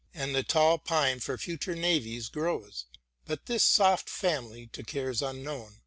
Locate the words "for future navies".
1.19-2.27